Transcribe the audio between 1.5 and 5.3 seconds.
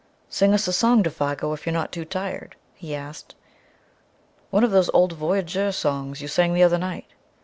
if you're not too tired," he asked; "one of those old